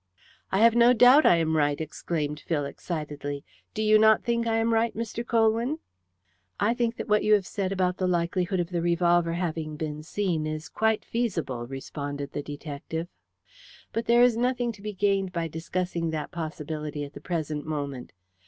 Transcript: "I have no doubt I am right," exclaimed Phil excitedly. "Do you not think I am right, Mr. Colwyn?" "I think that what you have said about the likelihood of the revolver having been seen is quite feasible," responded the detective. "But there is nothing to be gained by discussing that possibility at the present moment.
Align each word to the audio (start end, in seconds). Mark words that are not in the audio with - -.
"I 0.51 0.61
have 0.61 0.73
no 0.75 0.93
doubt 0.93 1.27
I 1.27 1.35
am 1.35 1.55
right," 1.55 1.79
exclaimed 1.79 2.39
Phil 2.39 2.65
excitedly. 2.65 3.45
"Do 3.75 3.83
you 3.83 3.99
not 3.99 4.23
think 4.23 4.47
I 4.47 4.55
am 4.57 4.73
right, 4.73 4.95
Mr. 4.97 5.23
Colwyn?" 5.23 5.77
"I 6.59 6.73
think 6.73 6.95
that 6.97 7.07
what 7.07 7.23
you 7.23 7.35
have 7.35 7.45
said 7.45 7.71
about 7.71 7.97
the 7.97 8.07
likelihood 8.07 8.59
of 8.59 8.71
the 8.71 8.81
revolver 8.81 9.33
having 9.33 9.75
been 9.77 10.01
seen 10.01 10.47
is 10.47 10.69
quite 10.69 11.05
feasible," 11.05 11.67
responded 11.67 12.31
the 12.33 12.41
detective. 12.41 13.09
"But 13.93 14.05
there 14.07 14.23
is 14.23 14.35
nothing 14.35 14.71
to 14.71 14.81
be 14.81 14.91
gained 14.93 15.31
by 15.33 15.47
discussing 15.47 16.09
that 16.09 16.31
possibility 16.31 17.03
at 17.03 17.13
the 17.13 17.21
present 17.21 17.67
moment. 17.67 18.11